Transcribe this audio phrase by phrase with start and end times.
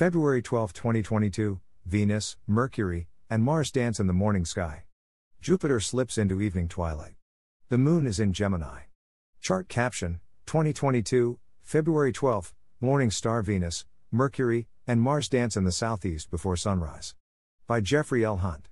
[0.00, 4.84] February 12, 2022, Venus, Mercury, and Mars dance in the morning sky.
[5.42, 7.16] Jupiter slips into evening twilight.
[7.68, 8.84] The moon is in Gemini.
[9.42, 16.30] Chart caption 2022, February 12, morning star Venus, Mercury, and Mars dance in the southeast
[16.30, 17.14] before sunrise.
[17.66, 18.38] By Jeffrey L.
[18.38, 18.70] Hunt.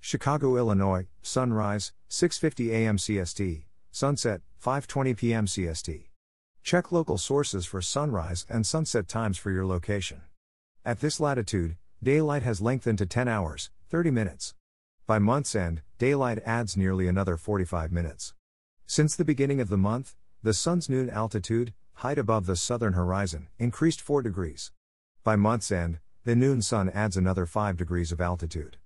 [0.00, 2.96] Chicago, Illinois, sunrise 6:50 a.m.
[2.96, 5.46] CST, sunset 5:20 p.m.
[5.46, 6.06] CST.
[6.64, 10.22] Check local sources for sunrise and sunset times for your location.
[10.82, 14.54] At this latitude, daylight has lengthened to 10 hours, 30 minutes.
[15.06, 18.32] By month's end, daylight adds nearly another 45 minutes.
[18.86, 23.48] Since the beginning of the month, the sun's noon altitude, height above the southern horizon,
[23.58, 24.72] increased 4 degrees.
[25.22, 28.78] By month's end, the noon sun adds another 5 degrees of altitude.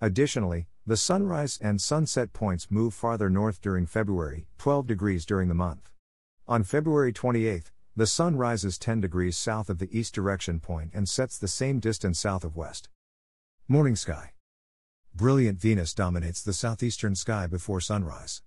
[0.00, 5.54] Additionally, the sunrise and sunset points move farther north during February, 12 degrees during the
[5.54, 5.90] month.
[6.48, 11.08] On February 28, the sun rises 10 degrees south of the east direction point and
[11.08, 12.88] sets the same distance south of west.
[13.66, 14.32] Morning sky.
[15.14, 18.42] Brilliant Venus dominates the southeastern sky before sunrise.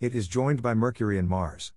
[0.00, 1.72] It is joined by Mercury and Mars.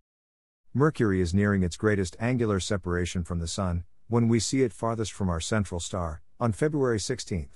[0.73, 5.11] Mercury is nearing its greatest angular separation from the Sun, when we see it farthest
[5.11, 7.49] from our central star, on February 16.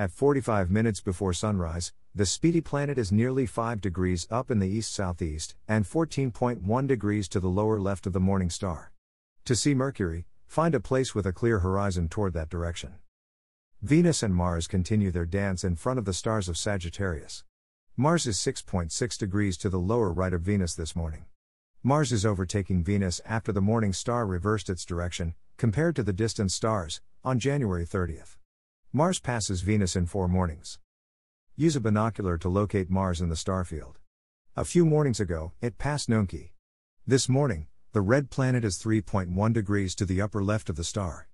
[0.00, 4.68] At 45 minutes before sunrise, the speedy planet is nearly 5 degrees up in the
[4.68, 8.92] east southeast and 14.1 degrees to the lower left of the morning star.
[9.44, 12.94] To see Mercury, find a place with a clear horizon toward that direction.
[13.82, 17.42] Venus and Mars continue their dance in front of the stars of Sagittarius.
[17.96, 21.24] Mars is 6.6 degrees to the lower right of Venus this morning.
[21.82, 26.52] Mars is overtaking Venus after the morning star reversed its direction, compared to the distant
[26.52, 28.37] stars, on January 30th.
[28.90, 30.78] Mars passes Venus in four mornings.
[31.56, 33.96] Use a binocular to locate Mars in the starfield.
[34.56, 36.52] A few mornings ago, it passed Nunki.
[37.06, 41.28] This morning, the red planet is 3.1 degrees to the upper left of the star.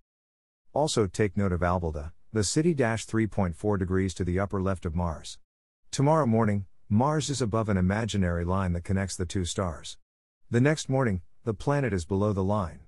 [0.73, 5.39] Also take note of Albalda, the city 3.4 degrees to the upper left of Mars.
[5.93, 9.97] Tomorrow morning, Mars is above an imaginary line that connects the two stars.
[10.51, 12.81] The next morning, the planet is below the line.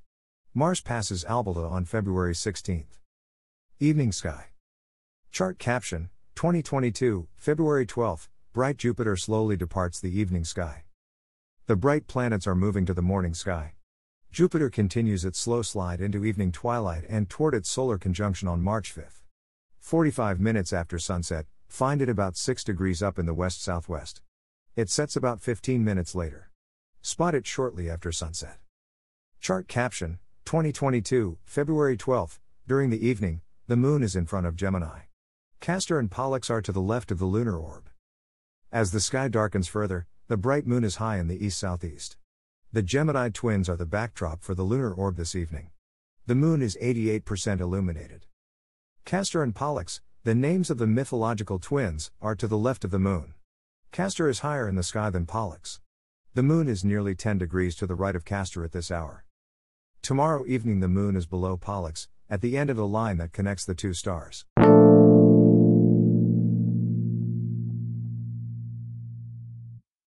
[0.52, 2.98] Mars passes Albalda on February 16th.
[3.78, 4.46] Evening sky.
[5.36, 10.84] Chart caption 2022, February 12, bright Jupiter slowly departs the evening sky.
[11.66, 13.74] The bright planets are moving to the morning sky.
[14.32, 18.90] Jupiter continues its slow slide into evening twilight and toward its solar conjunction on March
[18.90, 19.24] 5.
[19.78, 24.22] 45 minutes after sunset, find it about 6 degrees up in the west southwest.
[24.74, 26.50] It sets about 15 minutes later.
[27.02, 28.56] Spot it shortly after sunset.
[29.42, 35.00] Chart caption 2022, February 12, during the evening, the moon is in front of Gemini.
[35.66, 37.90] Castor and Pollux are to the left of the lunar orb.
[38.70, 42.16] As the sky darkens further, the bright moon is high in the east southeast.
[42.72, 45.70] The Gemini twins are the backdrop for the lunar orb this evening.
[46.26, 48.26] The moon is 88% illuminated.
[49.04, 53.00] Castor and Pollux, the names of the mythological twins, are to the left of the
[53.00, 53.34] moon.
[53.90, 55.80] Castor is higher in the sky than Pollux.
[56.34, 59.24] The moon is nearly 10 degrees to the right of Castor at this hour.
[60.00, 63.64] Tomorrow evening, the moon is below Pollux, at the end of the line that connects
[63.64, 64.44] the two stars.